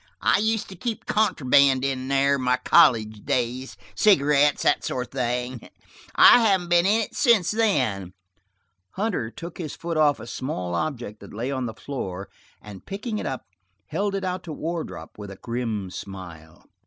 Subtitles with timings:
[0.23, 1.93] "I used to keep contraband here
[2.33, 5.69] in my college days, cigarettes and that sort of thing.
[6.15, 8.13] I haven't been in it since then."
[8.93, 12.29] Hunter took his foot off a small object that lay on the floor,
[12.63, 13.45] and picking it up,
[13.89, 16.65] held it out to Wardrop, with a grim smile.